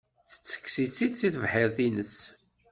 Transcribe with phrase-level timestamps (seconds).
[0.31, 2.15] Tettekkes-itt-id si tebḥirt-ines.